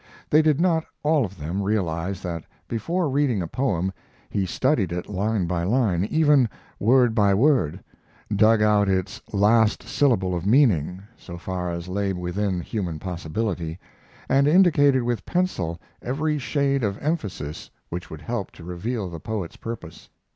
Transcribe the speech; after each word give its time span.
They 0.31 0.41
did 0.41 0.59
not 0.59 0.83
all 1.03 1.23
of 1.23 1.37
them 1.37 1.61
realize 1.61 2.23
that 2.23 2.43
before 2.67 3.07
reading 3.07 3.39
a 3.43 3.47
poem 3.47 3.93
he 4.31 4.47
studied 4.47 4.91
it 4.91 5.07
line 5.07 5.45
by 5.45 5.61
line, 5.61 6.05
even 6.05 6.49
word 6.79 7.13
by 7.13 7.35
word; 7.35 7.83
dug 8.35 8.63
out 8.63 8.89
its 8.89 9.21
last 9.31 9.83
syllable 9.83 10.33
of 10.33 10.43
meaning, 10.43 11.03
so 11.15 11.37
far 11.37 11.69
as 11.69 11.87
lay 11.87 12.13
within 12.13 12.61
human 12.61 12.97
possibility, 12.97 13.77
and 14.27 14.47
indicated 14.47 15.03
with 15.03 15.23
pencil 15.23 15.79
every 16.01 16.39
shade 16.39 16.83
of 16.83 16.97
emphasis 16.97 17.69
which 17.89 18.09
would 18.09 18.21
help 18.23 18.49
to 18.53 18.63
reveal 18.63 19.07
the 19.07 19.19
poet's 19.19 19.55
purpose. 19.57 20.09